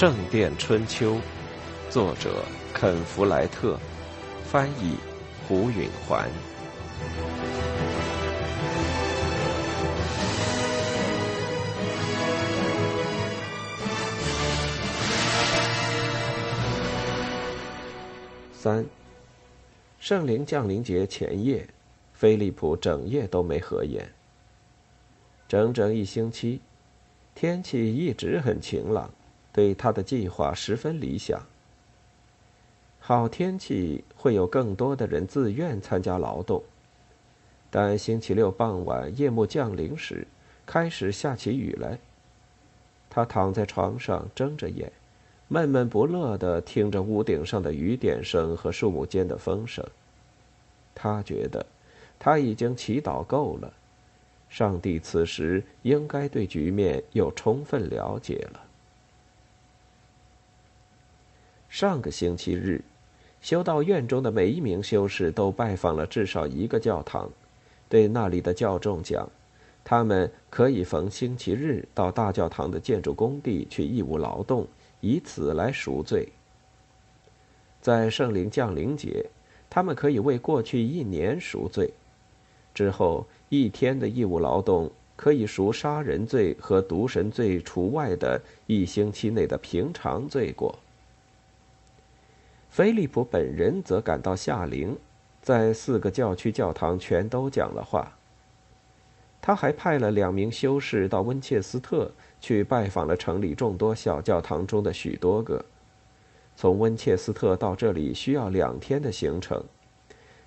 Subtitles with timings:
[0.00, 1.16] 圣殿春秋》，
[1.90, 2.42] 作者
[2.72, 3.78] 肯·弗莱特，
[4.46, 4.96] 翻译
[5.46, 6.26] 胡允环。
[18.54, 18.86] 三，
[19.98, 21.68] 圣灵降临节前夜，
[22.14, 24.10] 菲利普整夜都没合眼。
[25.46, 26.62] 整整一星期，
[27.34, 29.10] 天气一直很晴朗，
[29.52, 31.40] 对他的计划十分理想。
[32.98, 36.62] 好天气会有更多的人自愿参加劳动，
[37.70, 40.26] 但星期六傍晚夜幕降临时，
[40.66, 41.98] 开始下起雨来。
[43.08, 44.92] 他躺在床上睁着眼。
[45.52, 49.84] 闷闷不乐地听着屋顶上的雨点声和树木间的风声。
[50.94, 51.66] 他觉得，
[52.20, 53.72] 他已经祈祷够了，
[54.48, 58.60] 上帝此时应该对局面有充分了解了。
[61.70, 62.82] 上个星期日，
[63.40, 67.30] 修道院中的每一名修士都拜访了至少一个教堂，
[67.88, 69.26] 对那里的教众讲，
[69.84, 74.66] 他们可以逢星期日到大教堂的建筑工地去义务劳动。
[75.00, 76.28] 以此来赎罪。
[77.80, 79.24] 在圣灵降临节，
[79.70, 81.86] 他们可以为过去一年赎罪；
[82.74, 90.78] 之后一天的义务劳动可以赎杀人罪和毒神罪除外的一星期内的平常罪过。
[92.80, 94.96] 菲利普本人则赶到夏陵，
[95.42, 98.10] 在四个教区教堂全都讲了话。
[99.42, 102.10] 他还派了两名修士到温切斯特。
[102.40, 105.62] 去拜访了城里众多小教堂中的许多个。
[106.56, 109.62] 从温切斯特到这里需要两天的行程，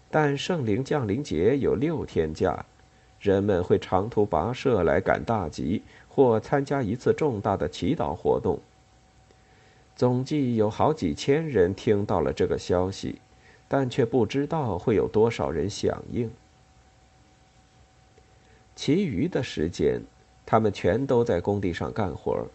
[0.09, 2.65] 但圣灵降临节有六天假，
[3.19, 8.59] 人们会长途跋涉来赶大集或参加一次重大的祈祷活动。
[9.95, 13.19] 总计有好几千人听到了这个消息，
[13.67, 16.31] 但却不知道会有多少人响应。
[18.75, 20.01] 其余的时间。
[20.45, 22.45] 他们全都在工地上干活。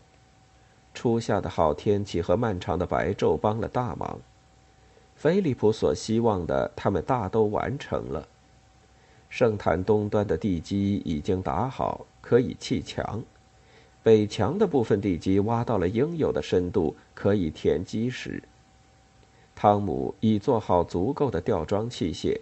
[0.92, 4.20] 初夏的好天气和漫长的白昼帮了大忙。
[5.16, 8.28] 菲利普所希望的，他们大都完成了。
[9.30, 13.22] 圣坛东端的地基已经打好，可以砌墙；
[14.08, 18.42] 北墙的部分地基挖到了应有的深度，可以填基石。
[19.54, 22.40] 汤姆已做好足够的吊装器械，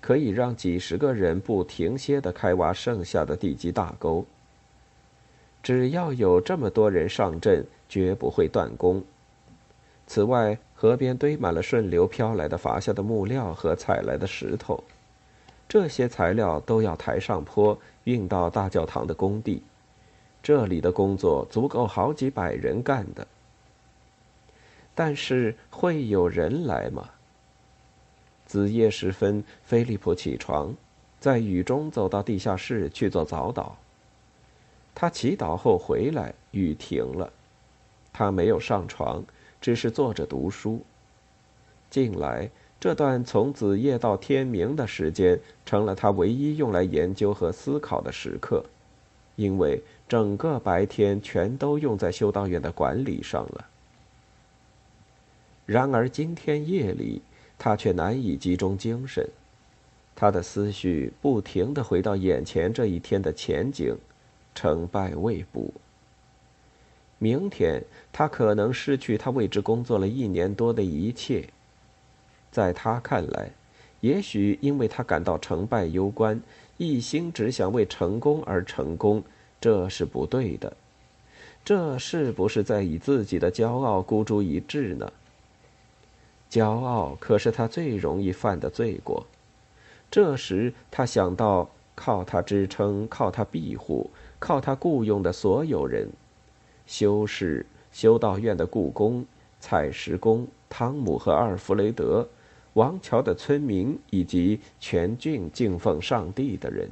[0.00, 4.24] 可以让几十个人不停歇地开挖剩下的地基大沟。
[5.62, 9.04] 只要有这么多人上阵，绝不会断供。
[10.06, 14.82] 此外，河边堆满了顺流飘来的伐下的木料和采来的石头，
[15.68, 19.62] 这些材料都要抬上坡运到大教堂的工地。
[20.42, 23.26] 这里的工作足够好几百人干的。
[24.94, 27.08] 但是会有人来吗？
[28.44, 30.74] 子夜时分，菲利普起床，
[31.18, 33.72] 在雨中走到地下室去做早祷。
[34.94, 37.32] 他祈祷后回来，雨停了。
[38.12, 39.24] 他没有上床，
[39.58, 40.82] 只是坐着读书。
[41.88, 48.62] 近来这段从子夜到天明的时间，成了他唯一用来研究和思考的时刻，
[49.36, 53.66] 因为整个白天全都用在修道院的管理上了。
[55.66, 57.22] 然而今天夜里，
[57.58, 59.28] 他却难以集中精神，
[60.14, 63.96] 他的思绪不停地回到眼前这一天的前景。
[64.54, 65.72] 成败未卜。
[67.18, 67.82] 明天
[68.12, 71.48] 他可能失去他为之工作了一年多的一切。
[72.50, 73.50] 在他看来，
[74.00, 76.38] 也许因为他感到成败攸关，
[76.82, 79.22] 一心只想为成功而成功，
[79.60, 80.76] 这是不对的。
[81.64, 85.12] 这是不是在以自己的骄傲孤注一掷呢？
[86.50, 89.24] 骄傲可是他最容易犯的罪过。
[90.10, 94.10] 这时他想到靠他支撑，靠他庇护。
[94.40, 96.10] 靠他雇佣的所有人，
[96.84, 99.24] 修士、修道院的雇工、
[99.60, 102.28] 采石工、汤姆和阿尔弗雷德、
[102.74, 106.88] 王桥的村民以及全郡敬奉上帝的人。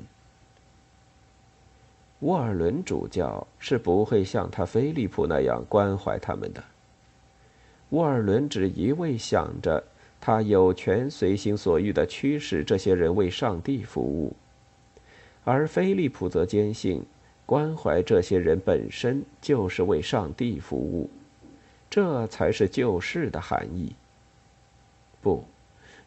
[2.20, 6.62] 沃尔伦主教是不会像他菲利普那样关怀他们的。
[7.90, 9.82] 沃尔伦只一味想着
[10.20, 14.36] 他有权随心所欲的驱使这些人为上帝服务，
[15.44, 17.04] 而菲利普则坚信。
[17.46, 21.10] 关怀这些人本身就是为上帝服务，
[21.90, 23.92] 这才是救世的含义。
[25.20, 25.42] 不，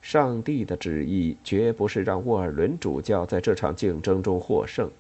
[0.04, 4.92] 上帝的旨意绝不是让沃尔伦主教在这场竞争中获胜。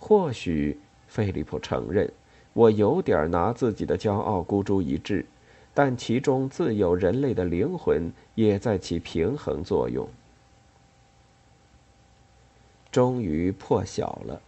[0.00, 0.76] 或许，
[1.06, 2.12] 菲利普承认，
[2.54, 5.24] 我有点拿自己的骄傲孤注一掷，
[5.72, 10.06] 但其中自有人类的灵魂也在起平衡作用。
[12.90, 14.42] 终于破晓了，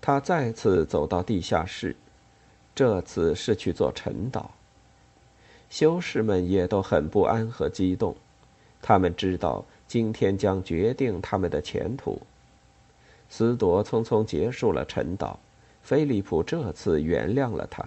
[0.00, 1.96] 他再次走到地下室，
[2.76, 4.46] 这次是去做晨祷。
[5.68, 8.14] 修士们也都很不安和激动，
[8.82, 12.20] 他们知道今天将决定他们的前途。
[13.30, 15.36] 斯铎匆匆结束了晨祷，
[15.82, 17.82] 菲利普这次原谅了他。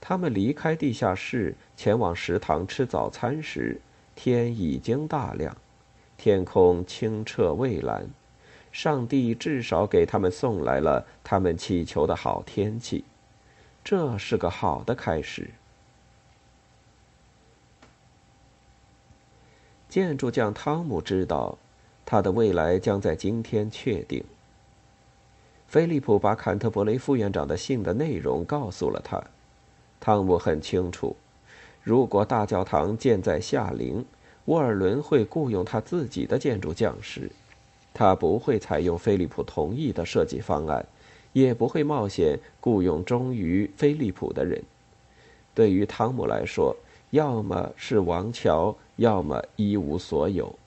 [0.00, 3.80] 他们离开地下室，前往食堂吃早餐时，
[4.16, 5.56] 天已经大亮。
[6.16, 8.08] 天空清澈蔚蓝，
[8.72, 13.04] 上帝至少给他们送来了他们祈求的好天气，
[13.84, 15.50] 这是个好的开始。
[19.92, 21.58] 建筑匠汤姆知道，
[22.06, 24.24] 他的未来将在今天确定。
[25.68, 29.22] 菲利普把坎特伯雷副院长的信的内容告诉了他，
[30.00, 31.14] 汤姆很清楚，
[31.82, 34.02] 如果大教堂建在夏陵。
[34.46, 37.30] 沃尔伦会雇佣他自己的建筑匠师，
[37.92, 40.86] 他不会采用菲利普同意的设计方案，
[41.34, 44.62] 也不会冒险雇佣忠于菲利普的人。
[45.54, 46.74] 对于汤姆来说，
[47.12, 50.58] 要么是王桥，要么一无所有。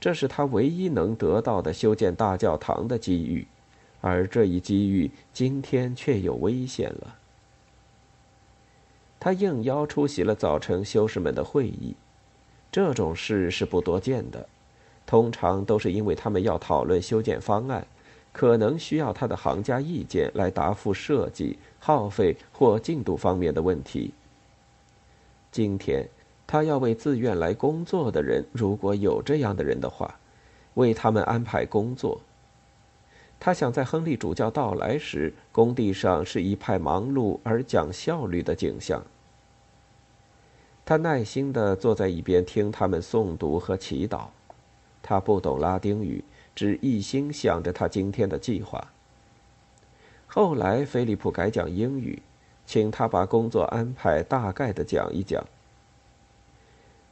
[0.00, 3.46] 这是他唯一能得到的修建大教堂的机遇，
[4.00, 7.16] 而这一机遇今天却有危险了。
[9.20, 11.94] 他应邀出席了早晨修士们的会议。
[12.72, 14.48] 这种事是不多见的，
[15.04, 17.86] 通常都是因为他们要讨论修建方案，
[18.32, 24.14] 可能需要他的行家意见来答复设计、耗费或进度方面的问题。
[25.50, 26.08] 今天，
[26.46, 30.18] 他要为自愿来工作的人，如果有这样的人的话，
[30.74, 32.20] 为他们安排工作。
[33.40, 39.02] 他想在亨利主教到来时，工地上是一派忙碌而讲效率的景象。
[40.84, 44.26] 他耐心地坐在一边听他们诵读和祈祷。
[45.02, 46.24] 他不懂拉丁语，
[46.54, 48.88] 只一心想着他今天的计划。
[50.26, 52.20] 后来，菲利普改讲英语，
[52.68, 55.42] 请他把工作安排大概的讲一讲。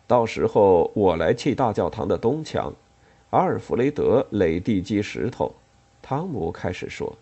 [0.06, 2.70] 到时候我来砌大教堂的东墙，
[3.30, 5.50] 阿尔弗雷德垒地基石头。
[6.02, 7.16] 汤姆开始说：“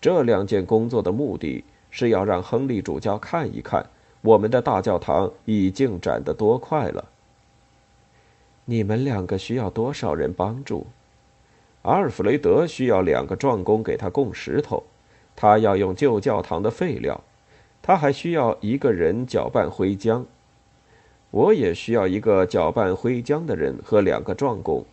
[0.00, 3.84] 这两件工作的目的是要让亨利主教看一看。”
[4.22, 7.04] 我们的大教堂已进展得多快了。
[8.64, 10.86] 你们两个需要多少人帮助？
[11.82, 14.82] 阿尔弗雷德需要两个壮工给他供石头，
[15.36, 17.22] 他要用旧教堂的废料，
[17.82, 20.24] 他还需要一个人搅拌灰浆。
[21.30, 24.84] 我也需要一个搅拌灰浆的人和两个壮工。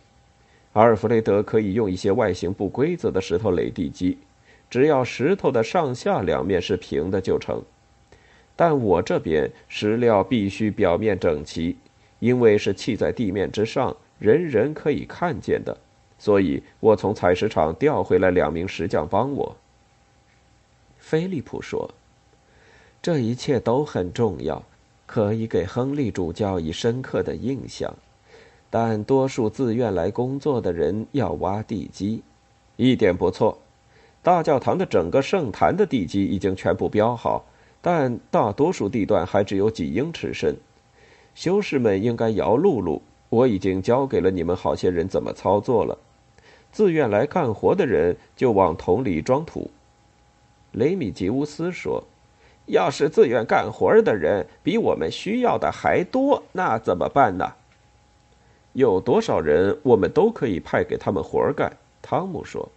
[0.74, 4.18] 阿尔弗雷德可以用一些外形不规则的石头垒地基，
[4.68, 7.62] 只要石头的上下两面是平的就成。
[8.56, 11.76] 但我这边石料必须表面整齐，
[12.18, 15.76] 因为是砌在地面之上，人人可以看见的，
[16.18, 19.56] 所以我从采石场调回来两名石匠帮我。
[21.06, 21.90] 菲利普说
[23.02, 24.62] ：“这一切都很重要，
[25.04, 27.94] 可以给亨利主教以深刻的印象。
[28.70, 32.22] 但多数自愿来工作的人要挖地基，
[32.76, 33.58] 一点不错。
[34.22, 37.44] 大教堂的整个圣坛的地基已经全部标好。”
[37.82, 40.56] 但大多数地段还只有几英尺深，
[41.34, 43.02] 修士们应该摇露露。
[43.28, 45.98] 我已经教给了你们好些人怎么操作了。
[46.72, 49.70] 自愿来干活的人就往桶里装土。
[50.74, 52.04] 雷米吉乌斯说
[52.66, 57.52] ：“要是自愿干活的人比我们需要的还多，那怎么办呢？”
[58.74, 61.76] 有多少人，我们都可以派给他们活干。
[62.00, 62.68] 汤姆说。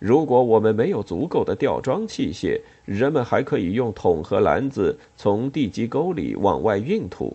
[0.00, 7.34] 如果我们没有足够的吊装器械，人们还可以用桶和篮子从地基沟里往外运土。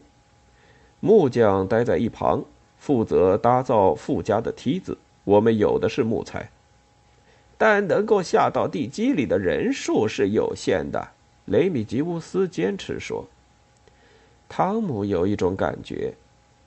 [1.00, 2.44] 木匠待在一旁，
[2.78, 4.96] 负责搭造附加的梯子。
[5.24, 6.48] 我们有的是木材，
[7.60, 11.10] 但能够下到地基里的人数是有限的。
[11.48, 13.28] 雷米吉乌斯坚持说。
[14.48, 16.14] 汤姆有一种感觉，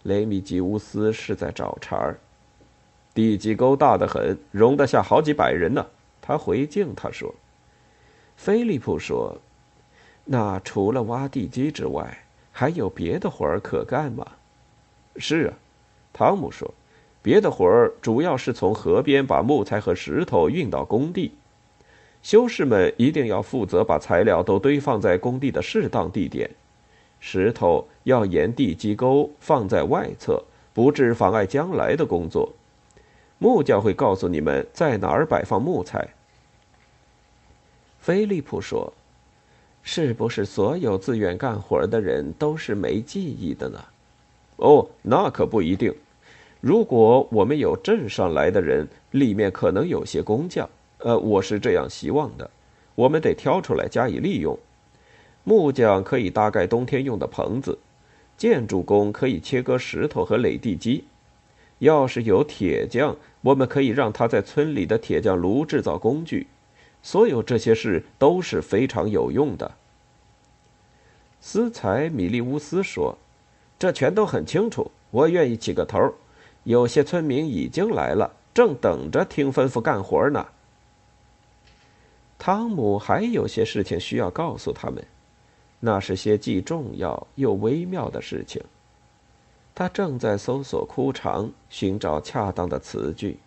[0.02, 2.18] 雷米吉乌斯是在找茬儿。
[3.14, 5.86] 地基沟大得很，容得下好几百人呢。
[6.20, 7.34] 他回敬他说
[8.36, 9.36] ：“菲利普说，
[10.26, 14.26] 那除了挖地基之外，还有别的活儿可干吗
[15.16, 15.54] ？”“是啊。”
[16.12, 16.72] 汤姆说
[17.22, 21.32] ，“别的活儿主要是从河边把木材和石头运到工地。
[22.22, 26.50] 修士们一定要负责把材料都堆放在工地的适当地点。
[27.20, 30.42] 石头要沿地基沟放在外侧，
[30.74, 32.52] 不致妨碍将来的工作。”
[33.38, 36.08] 木匠会告诉你们在哪儿摆放木材。
[38.00, 38.92] 菲利普说
[39.82, 43.80] ：“是不是所有自愿干活的人都是没记忆的呢
[44.58, 45.92] ？”“哦，那可不一定。
[46.62, 50.70] 如果我们有镇上来的人，里面可能有些工匠。
[50.98, 52.48] 呃，我是这样希望的。
[52.94, 54.56] 我们得挑出来加以利用。
[55.42, 57.76] 木匠可以搭盖冬天用的棚子，
[58.38, 61.02] 建筑工可以切割石头和垒地基。
[61.80, 66.46] 要是有铁匠，我们可以让他在村里的铁匠炉制造工具。”
[67.02, 69.72] 所有这些事都是非常有用的。
[71.40, 73.18] 斯才米利乌斯说
[73.80, 76.14] ：“这全都很清楚，我愿意起个头。
[76.64, 80.46] 有些村民已经来了，正等着听吩咐干活呢。”
[82.38, 85.04] 汤姆还有些事情需要告诉他们，
[85.80, 88.62] 那是些既重要又微妙的事情。
[89.74, 93.38] 他正在搜索枯肠，寻找恰当的词句。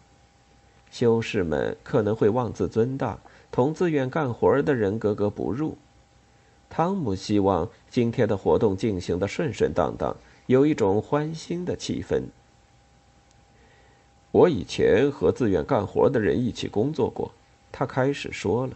[0.91, 3.17] 修士们可能会妄自尊大。
[3.51, 5.77] 同自愿干活的人格格不入。
[6.69, 10.13] 汤姆希望今天的活动进行的顺顺当当，
[10.47, 12.23] 有一种欢欣的气氛。
[14.35, 17.31] 我以前和自愿干活的人一起工作过，
[17.71, 18.73] 他开始说了。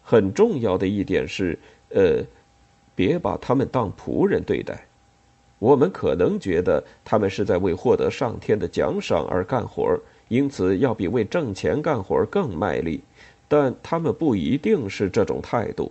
[0.00, 1.58] 很重要的一点是，
[1.88, 2.22] 呃，
[2.94, 4.86] 别把他们当仆人对待。
[5.58, 13.02] 我们可能觉得他们是在为获得上天的奖赏而干活，因此要比为挣钱干活更卖力。
[13.48, 15.90] 但他们不一定是这种态度，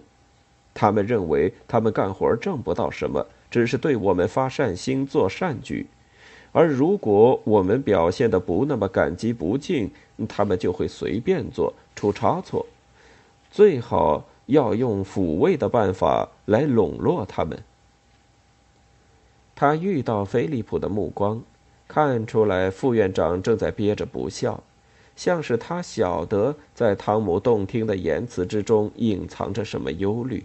[0.73, 5.85] 他们认为他们干活挣不到什么，只是对我们发善心、做善举。
[6.53, 9.91] 而如果我们表现的不那么感激不尽，
[10.29, 12.65] 他们就会随便做出差错。
[13.51, 17.61] 最好要用抚慰的办法来笼络他们。
[19.55, 21.41] 他遇到菲利普的目光，
[21.87, 24.63] 看出来副院长正在憋着不笑。
[25.15, 30.43] 像是他晓得，在汤姆动听的言辞之中隐藏着什么忧虑。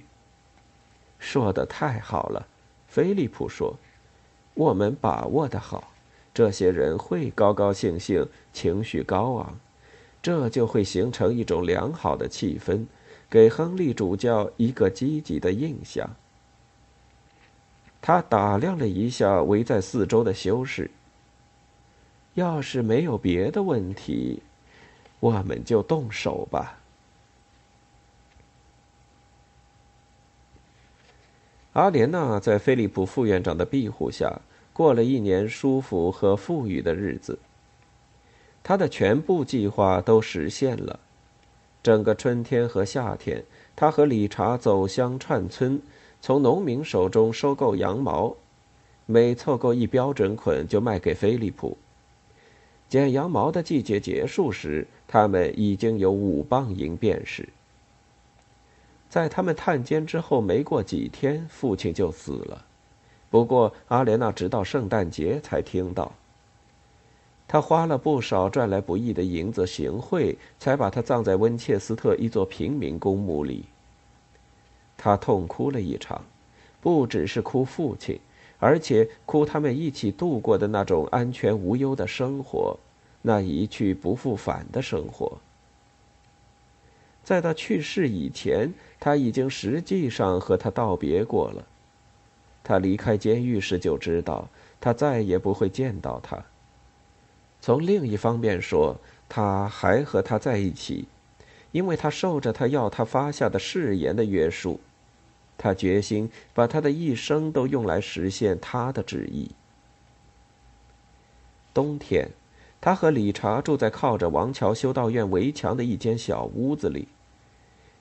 [1.19, 2.47] 说的太好了，
[2.87, 3.75] 菲利普说
[4.53, 5.91] ：“我们把握的好，
[6.38, 9.59] 这些人会高高兴兴，情绪高昂，
[10.23, 12.87] 这就会形成一种良好的气氛，
[13.28, 16.09] 给亨利主教一个积极的印象。”
[18.00, 20.88] 他打量了一下围在四周的修士。
[22.35, 24.40] 要是没有别的问题。
[25.18, 26.78] 我们就动手吧。
[31.73, 34.40] 阿莲娜在菲利普副院长的庇护下
[34.78, 37.37] 过了一年舒服和富裕的日子。
[38.62, 41.00] 他的全部计划都实现了。
[41.82, 43.42] 整个春天和夏天，
[43.75, 45.82] 他和理查走乡串村，
[46.20, 48.37] 从农民手中收购羊毛，
[49.06, 51.76] 每凑够一标准捆就卖给菲利普。
[52.88, 54.87] 剪羊毛的季节结束时。
[55.11, 57.49] 他们已经有五磅银便士。
[59.08, 62.66] 在他们探监之后没过几天，父亲就死了。
[63.30, 66.12] 不过阿莲娜直到圣诞节才听到。
[67.47, 73.64] 他花了不少赚来不易的银子行贿，才把他葬在温切斯特一座平民公墓里。
[74.97, 76.23] 他痛哭了一场，
[76.80, 78.18] 不只是哭父亲，
[78.58, 82.78] 而且哭他们一起度过的那种安全无忧的生活。
[83.20, 85.38] 那一去不复返的生活，
[87.25, 91.66] 在他去世以前，他已经实际上和他道别过了。
[92.62, 94.49] 他离开监狱时就知道，
[94.81, 96.43] 他再也不会见到他。
[97.61, 98.97] 从另一方面说，
[99.29, 101.07] 他还和他在一起，
[101.73, 104.81] 因为他受着他要他发下的誓言的约束。
[105.57, 109.50] 他决心把他的一生都用来实现他的旨意。
[111.73, 112.29] 冬天。
[112.81, 117.09] 他和理查住在靠着王桥修道院围墙的一间小屋子里。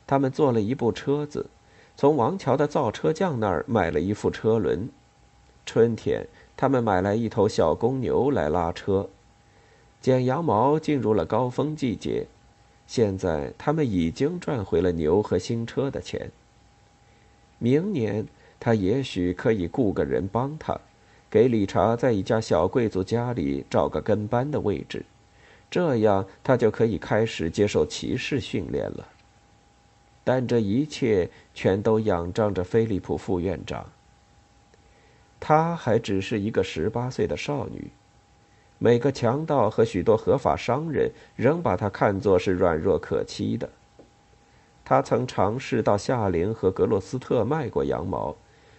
[0.06, 1.50] 他们坐了一部车子，
[1.98, 4.88] 从王桥的造车匠那儿买了一副车轮。
[5.66, 9.10] 春天，他们买来一头小公牛来拉车。
[10.00, 12.28] 剪羊毛进入了高峰季节，
[12.86, 16.30] 现在他们已经赚回了牛和新车的钱。
[17.58, 18.28] 明年，
[18.60, 20.80] 他也许可以雇个人帮他。
[21.32, 25.04] 给理查在一家小贵族家里找个跟班的位置，
[25.72, 29.08] 这样他就可以开始接受骑士训练了。
[30.28, 33.90] 但这一切全都仰仗着菲利普副院长。
[35.40, 37.90] 她还只是一个十八岁的少女，
[38.78, 43.70] 每个强盗和许多合法商人仍把她看作是软弱可欺的。
[44.84, 48.36] 他曾尝试到夏林和格洛斯特卖过羊毛，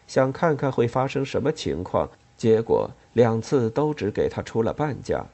[0.07, 2.11] 想看看会发生什么情况。
[2.37, 5.25] 结果两次都只给他出了半价。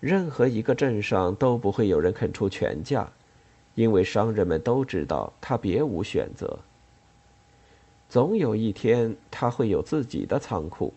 [0.00, 3.12] 任何一个镇上都不会有人肯出全价，
[3.76, 6.58] 因为商人们都知道他别无选择。
[8.08, 10.92] 总有一天，他会有自己的仓库，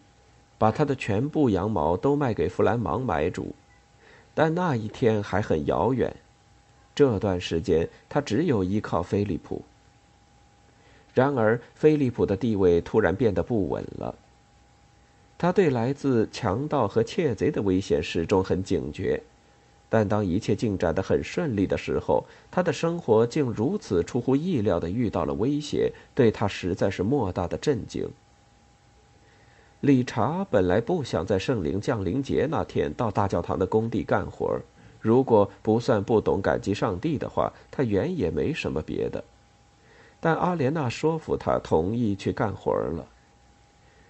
[0.58, 3.54] 把他的全部羊毛都卖给弗兰芒买主，
[4.34, 6.16] 但那一天还很遥远。
[6.96, 9.62] 这段时间，他只有依靠菲利普。
[11.14, 14.16] 然而，菲利普的地位突然变得不稳了。
[15.38, 19.22] 他对来自强盗和窃贼的危险始终很警觉，
[19.90, 28.08] 但当一切进展得很顺利的时候，他的生活竟如此出乎意料地遇到了威胁，对他实在是莫大的震惊。
[29.82, 34.60] 理查本来不想在圣灵降临节那天到大教堂的工地干活，
[35.00, 39.24] 如果不算不懂感激上帝的话，他原也没什么别的。
[40.20, 43.08] 但阿莲娜说服他同意去干活了。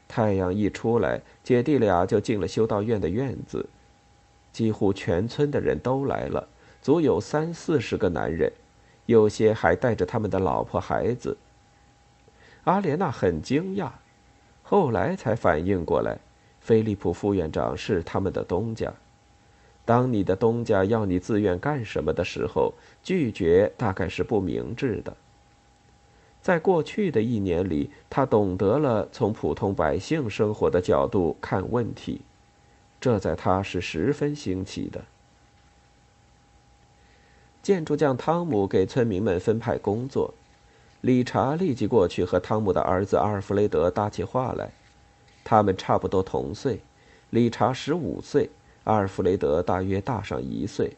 [0.08, 3.70] 太阳一出来，姐弟俩就进了修道院的院子。
[4.52, 6.48] 几乎全村的人都来了，
[6.82, 8.52] 足有三四十个男人，
[9.06, 11.38] 有些还带着他们的老婆孩子。
[12.66, 13.90] 阿莲娜很惊讶，
[14.64, 16.20] 后来才反应过来，
[16.60, 18.94] 菲利普副院长是他们的东家。
[19.86, 25.16] 当你的东家要你自愿干什么的时候，拒绝大概是不明智的。
[26.42, 32.22] 在过去的一年里，他懂得了从普通百姓生活的角度看问题，
[33.00, 35.04] 这在他是十分新奇的。
[37.62, 40.34] 建筑匠汤姆给村民们分派工作，
[41.02, 44.72] 理查立即过去和汤姆的儿子阿尔弗雷德搭起话来。
[45.44, 46.80] 他们差不多同岁，
[47.30, 48.50] 理查十五岁，
[48.84, 50.96] 阿尔弗雷德大约大上一岁。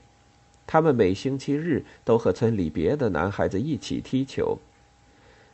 [0.67, 4.58] 他们每星期日都和村里别的男孩子一起踢球。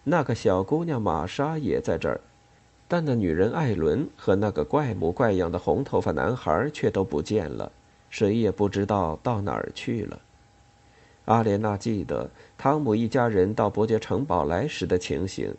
[0.03, 2.21] 那个小姑娘玛莎也在这儿，
[2.87, 7.71] 但那女人艾伦和那个怪模怪样的红头发男孩却都不见了，
[8.09, 10.19] 谁也不知道到哪儿去了。
[11.25, 15.53] 阿莲娜记得汤姆一家人到伯爵城堡来时的情形，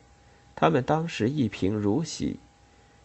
[0.57, 2.41] 他们当时一贫如洗，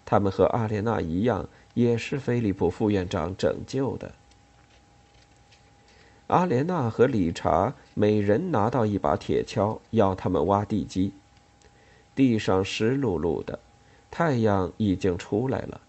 [0.05, 4.13] 他们和阿莲娜一样，也是菲利普副院长拯救的。
[6.27, 11.12] 阿莲娜和理查每人拿到一把铁锹，要他们挖地基。
[12.15, 13.59] 地上湿漉漉的，
[14.15, 15.82] 太阳已经出来了，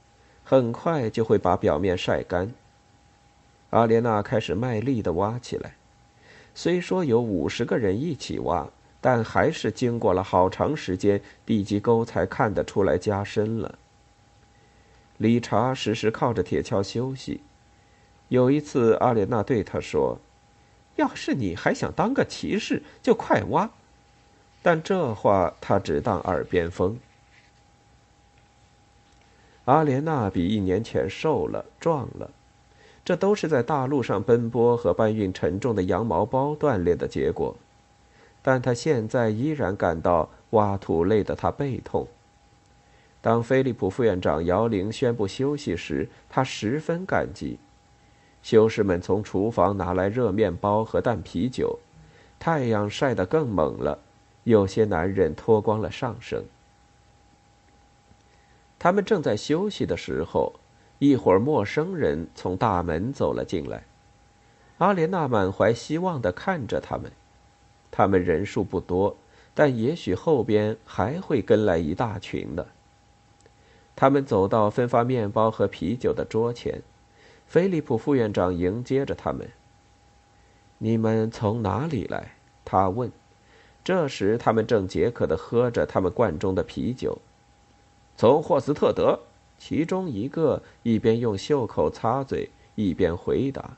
[0.45, 2.51] 很快就会把表面晒干。
[3.69, 5.75] 阿莲娜开始卖力地挖起来，
[6.55, 8.67] 虽说有五十个人一起挖，
[8.99, 13.79] 但还是经过了好长时间，地基沟才看得出来加深了。
[15.19, 17.43] 理查时时靠着铁锹休息。
[18.29, 20.19] 有一次，阿莲娜对他说
[20.97, 23.69] ：“要是你还想当个骑士，就快挖。”
[24.63, 26.99] 但这话他只当耳边风。
[29.67, 32.31] 阿莲娜比一年前瘦了、壮了，
[33.05, 37.57] 这都是在大路上奔波和搬运沉重的羊毛包锻炼的结果。
[38.43, 42.07] 但他现在依然感到挖土累得他背痛。
[43.23, 47.59] 当菲利普副院长摇铃宣布休息时，他十分感激。
[48.43, 51.79] 修士们从厨房拿来热面包和淡啤酒，
[52.39, 53.99] 太阳晒得更猛了。
[54.43, 56.45] 有些男人脱光了上身。
[58.85, 60.53] 他们正在休息的时候，
[60.99, 63.85] 一伙陌生人从大门走了进来。
[64.77, 67.11] 阿莲娜满怀希望地看着他们。
[67.91, 69.17] 他们人数不多，
[69.55, 72.67] 但也许后边还会跟来一大群的。
[73.97, 76.83] 他们走到分发面包和啤酒的桌前，
[77.47, 79.49] 菲利普副院长迎接着他们。
[80.77, 82.35] “你们从哪里来？”
[82.67, 83.11] 他问。
[83.83, 87.17] 这时，他们正解渴地喝着他们罐中的啤酒。
[88.17, 89.19] 从霍斯特德，
[89.59, 93.77] 其中一个一边用袖口擦嘴，一边回答：“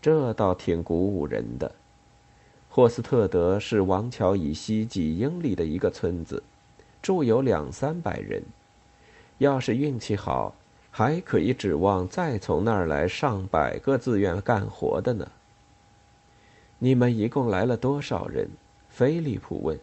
[0.00, 1.72] 这倒挺鼓舞人的。”
[2.70, 6.42] 霍斯特德是王桥以西几英里的一个村子，
[7.02, 8.42] 住有两三百人。
[9.38, 10.54] 要是运气好，
[10.90, 15.28] 还可以指望再从那儿来上百个自愿干活的呢。
[16.78, 18.48] 你们一共来了多少人？
[18.88, 19.78] 菲利普问：“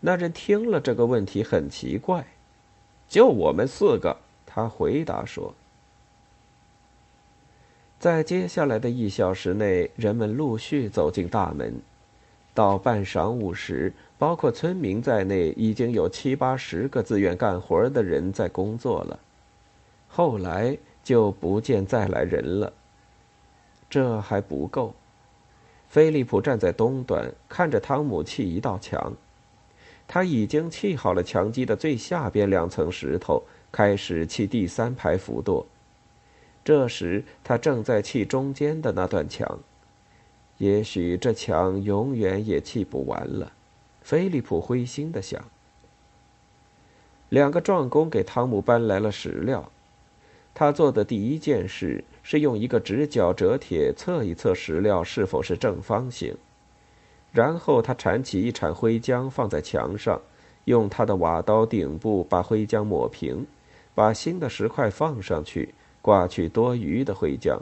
[0.00, 2.24] 那人听了这个问题很奇怪。
[3.08, 4.16] ”“就我们四个。”
[4.46, 5.52] 他回答说。
[7.98, 11.80] 在接下来的一小时内，人们陆续走进大门。
[12.54, 19.18] 到半晌午时，包括村民在内，已经有七八十个自愿干活的人在工作了。
[20.08, 22.72] 后来就不见再来人了。
[23.90, 24.94] 这还不够。
[25.88, 29.12] 菲利普站在东端，看着汤姆砌一道墙。
[30.08, 33.42] 他已经砌好了墙基的最下边两层石头，
[33.72, 35.64] 开始砌第三排浮垛。
[36.64, 39.58] 这时，他正在砌中间的那段墙。
[40.58, 43.52] 也许这墙永远也砌不完了，
[44.02, 45.44] 菲利普灰心的想。
[47.28, 49.70] 两个壮工给汤姆搬来了石料，
[50.54, 56.36] 他做的第一件事是用一个直角折铁测一测石料是否是正方形，
[57.36, 60.18] 然后他铲起一铲灰浆放在墙上，
[60.64, 63.46] 用他的瓦刀顶部把灰浆抹平，
[63.94, 67.60] 把新的石块放上去，刮去多余的灰浆。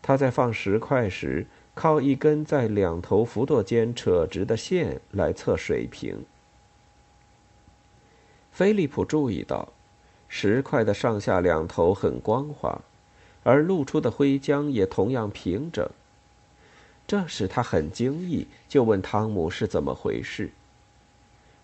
[0.00, 1.46] 他在放石块时。
[1.76, 6.24] 靠一根在两头浮垛间扯直的线来测水平。
[8.52, 9.72] 菲利普注意到，
[10.28, 12.80] 石块的上下两头很光滑，
[13.42, 15.90] 而露出的灰浆也同样平整。
[17.06, 20.50] 这使他很惊异，就问汤姆是怎么回事。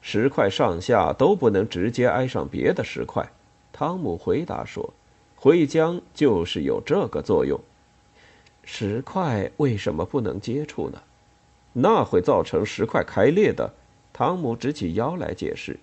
[0.03, 3.31] 石块上下都不能直接挨上别的石块，
[3.73, 4.93] 汤姆回答说
[5.37, 7.61] ：“灰浆就是有这个作用。”
[8.65, 11.03] 石块为什么不能接触呢？
[11.73, 13.73] 那会造成石块开裂的。
[14.13, 15.79] 汤姆直起腰来解释：“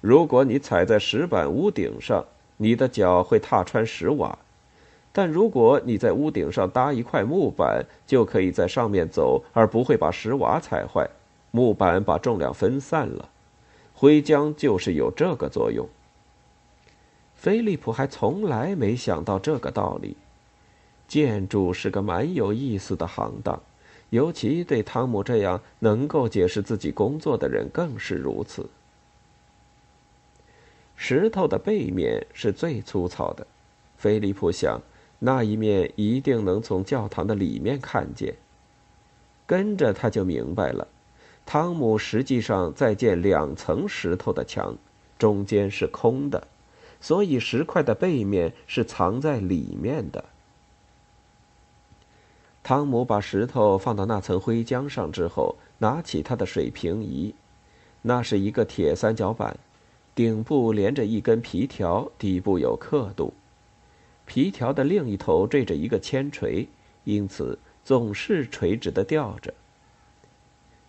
[0.00, 2.24] 如果你踩在石板屋顶上，
[2.58, 4.38] 你的脚会踏穿石瓦；
[5.12, 11.08] 但如果你在屋顶上搭一块木板，就可以在上面走，而不会把石瓦踩坏。
[11.50, 13.28] 木板把重量分散了，
[13.94, 15.88] 灰浆就是有这个作用。”
[17.34, 20.16] 菲利普还从来没想到这个道理。
[21.08, 23.60] 建筑是个蛮有意思的行当，
[24.10, 28.68] 尤其对汤姆这样能够解释自己工作的人更是如此。
[30.94, 33.44] 石头的背面是最粗糙的，
[33.96, 34.80] 菲利普想，
[35.20, 38.34] 那一面一定能从教堂的里面看见。
[39.46, 40.88] 跟着他就明白了，
[41.46, 44.76] 汤姆实际上在建两层石头的墙，
[45.18, 46.46] 中间是空的，
[47.00, 50.24] 所以石块的背面是藏在里面的。
[52.62, 57.34] 汤姆把石头放到那层灰浆上之后，拿起他的水平仪，
[58.02, 59.58] 那是一个铁三角板，
[60.14, 63.32] 顶部连着一根皮条，底部有刻度，
[64.32, 66.68] 皮条的另一头缀着一个铅锤，
[67.02, 69.52] 因此总是垂直的吊着。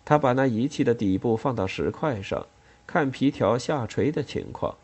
[0.04, 2.46] 他把那仪器的底部放到石块上，
[2.86, 4.76] 看皮条下垂的情况，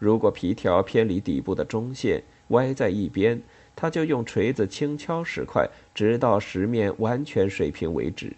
[0.00, 3.40] 如果皮条偏离底部的中线，歪在一边。
[3.76, 8.32] 他就用锤子轻敲石块，直到石面完全水平为止。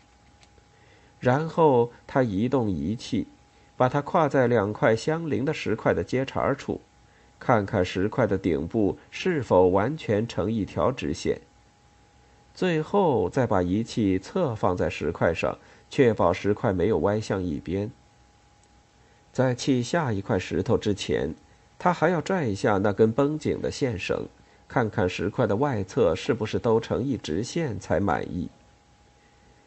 [1.21, 3.27] 然后他移动仪器，
[3.79, 6.83] 把它跨在两块相邻的石块的接茬处，
[7.39, 11.41] 看看石块的顶部是否完全成一条直线。
[12.55, 15.57] 最后再把仪器侧放在石块上，
[15.89, 17.91] 确保石块没有歪向一边。
[19.33, 21.33] 在砌下一块石头之前，
[21.79, 24.27] 他还要拽一下那根绷紧的线绳。
[24.67, 28.51] 看看石块的外侧是不是都成一直线才满意。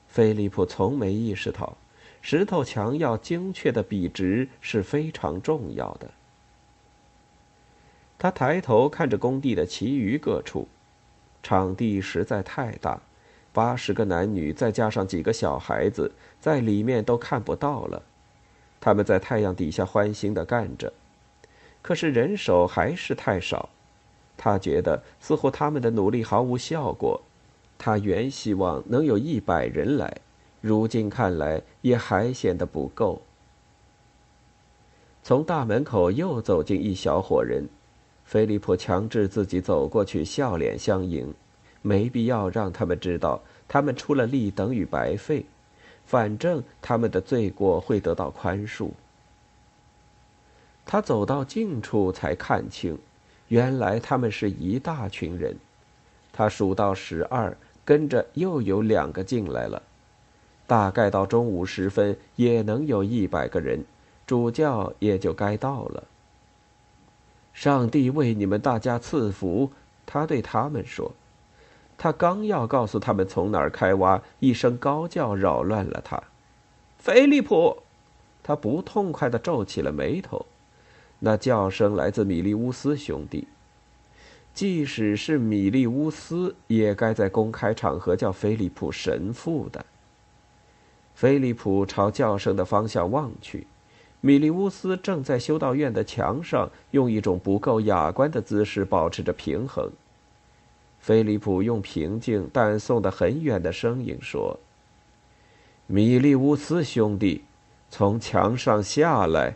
[0.07, 1.75] 菲利普从没意识到，
[2.21, 6.11] 石头墙要精确的笔直是非常重要的。
[8.21, 10.67] 他抬头看着工地的其余各处，
[11.41, 13.01] 场地实在太大，
[13.51, 18.03] 八十个男女再加上几个小孩子在里面都看不到了。
[18.79, 20.93] 他们在太阳底下欢欣的干着，
[21.81, 23.69] 可是人手还是太少。
[24.37, 27.19] 他觉得似乎他们的努力毫无效果，
[27.79, 30.17] 他原希望能有一百人来，
[30.61, 33.23] 如今看来也还显得不够。
[35.23, 37.67] 从大门口又走进一小伙人，
[38.31, 41.33] 菲利普强制自己走过去，笑脸相迎。
[41.81, 45.43] 没必要让他们知道他们出了力等于白费，
[46.05, 48.91] 反正他们的罪过会得到宽恕。
[50.85, 52.97] 他走到近处才看清。
[53.49, 55.53] 原来他们是一大群人，
[56.31, 59.83] 他数到十二，跟着又有两个进来了，
[60.65, 63.83] 大概到中午时分也能有一百个人，
[64.25, 66.01] 主教也就该到了。
[67.53, 69.71] 上帝为你们大家赐福，
[70.05, 71.11] 他对他们说。
[71.97, 76.21] 他刚要告诉他们从哪儿开挖，一声高叫扰乱了他。
[76.97, 77.77] 菲利普，
[78.41, 80.45] 他不痛快地皱起了眉头。
[81.19, 83.47] 那叫声来自米利乌斯兄弟。
[84.53, 89.85] 即使是米利乌斯，也该在公开场合叫菲利普神父的。
[91.13, 93.67] 菲利普朝叫声的方向望去，
[94.21, 99.91] 米利乌斯正在修道院的墙上用一种不够雅观的姿势保持着平衡。
[100.99, 104.59] 菲利普用平静但送得很远的声音说
[105.87, 107.43] ：“米利乌斯兄弟，
[107.89, 109.55] 从墙上下来。”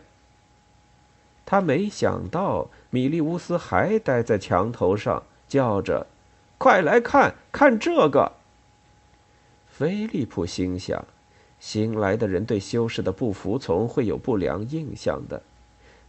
[1.46, 6.08] 他没想到米利乌斯还待在墙头上，叫着
[6.58, 8.32] ：“快来看看这个！”
[9.70, 11.04] 菲利普心想，
[11.58, 15.42] 新来的人对修士的不服从会有不良印象的，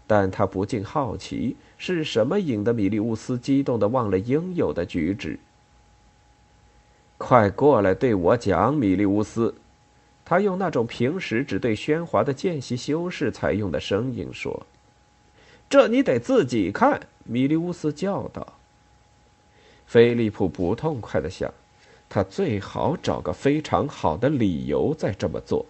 [0.06, 5.40] 但他不禁好奇，是什么引得米利乌斯激动的忘了应有的举止。
[7.18, 9.56] 快过来对我讲，米利乌斯。
[10.24, 14.68] 他用那种平时只对喧哗的见习修士才用的声音说
[15.70, 18.54] ：“这你得自己看。”米利乌斯叫道。
[19.86, 21.50] 菲利普不痛快的想，
[22.10, 25.66] 他最好找个非常好的理由再这么做，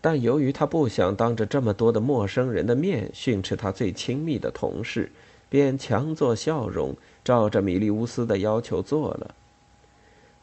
[0.00, 5.10] 但由于他不想当着这么多的陌生人的面训斥他最亲密的同事，
[5.48, 9.34] 便强作笑容，照着米利乌斯的要求做了。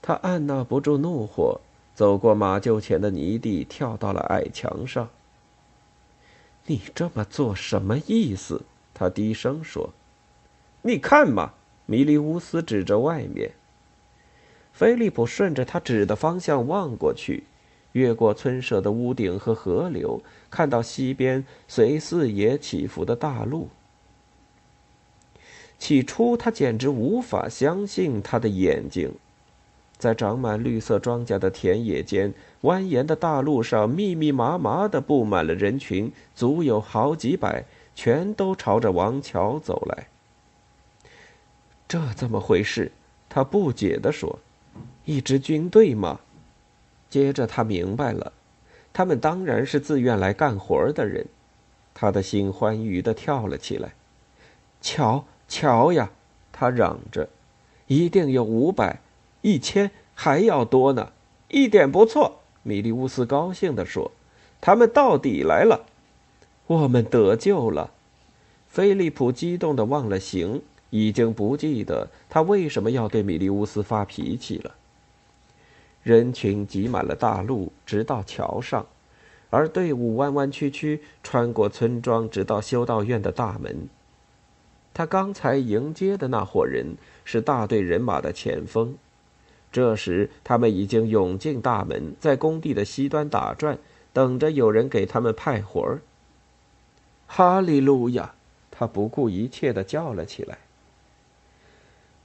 [0.02, 1.62] 他按捺不住怒火。
[1.94, 5.10] 走过马厩前的泥地，跳到了矮墙上。
[6.66, 8.62] 你这么做什么意思？
[8.94, 9.90] 他低声说
[10.82, 11.52] ：“你看嘛。”
[11.86, 13.52] 米利乌斯指着外面。
[14.82, 17.44] 菲利普顺着他指的方向望过去，
[17.92, 23.70] 越过村舍的屋顶和河流，看到西边随四野起伏的大路。
[25.78, 29.14] 起初，他简直无法相信他的眼睛。
[30.00, 40.08] 在长满绿色庄稼的田野间，蜿蜒的大路上，密密麻麻的布满了人群，足有好几百，全都朝着王桥走来。
[41.88, 42.92] 这怎么回事？
[43.30, 44.40] 他不解地说
[45.06, 46.20] ：“一支军队吗？”
[47.10, 48.32] 接着他明白了，
[48.94, 51.26] 他们当然是自愿来干活的人。
[51.94, 53.94] 他的心欢愉的跳了起来。
[54.82, 56.10] 瞧，瞧呀！
[56.52, 57.30] 他嚷着
[57.88, 59.00] ：“一定有五百。”
[59.42, 61.12] 一千还要多呢，
[61.50, 62.40] 一点不错。
[62.64, 64.12] 米利乌斯高兴地说
[64.62, 65.86] ：“他们到底来了，
[66.68, 67.92] 我们得救了。”
[68.70, 70.62] 菲利普激动的忘了形，
[70.92, 74.76] 已经不记得他为什么要对米利乌斯发脾气了。
[76.04, 78.86] 人群挤满了大路，直到桥上，
[79.50, 83.88] 而队伍弯弯曲曲穿过村庄，直到修道院的大门。
[84.94, 88.96] 他刚才迎接的那伙人是大队人马的前锋。
[89.72, 93.78] 这时，他们已经涌进大门，在工地的西端打转，
[94.12, 96.02] 等着有人给他们派活儿。
[97.28, 98.34] 哈利路亚！
[98.70, 100.58] 他不顾一切的叫了起来。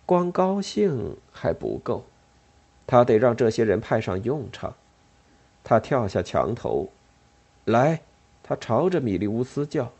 [0.07, 2.05] 光高兴还不够，
[2.87, 4.75] 他得让这些人派上用场。
[5.65, 6.89] 他跳下墙头，
[7.65, 8.01] 来，
[8.43, 9.91] 他朝着米利乌斯叫：“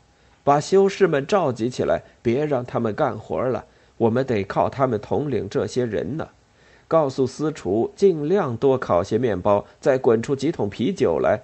[0.43, 3.65] 把修士们召集起来，别让他们干活了，
[3.97, 6.29] 我们得靠他们统领这些人呢。”
[6.87, 11.41] 告诉私厨尽量多烤些面包，再滚出几桶啤酒来。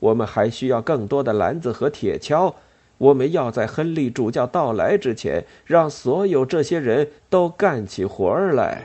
[0.00, 2.52] 我们还需要更多的篮子和铁锹。
[2.98, 8.82] 我们要在亨利主教到来之前，让所有这些人都干起活儿来。